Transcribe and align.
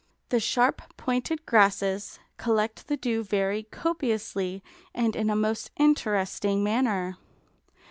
The 0.29 0.39
sharp 0.39 0.81
pointed 0.97 1.45
grasses 1.45 2.17
collect 2.37 2.87
the 2.87 2.97
dew 2.97 3.23
very 3.23 3.61
copiously 3.69 4.63
and 4.95 5.15
in 5.15 5.29
a 5.29 5.35
most 5.35 5.69
interesting 5.77 6.63
manner. 6.63 7.19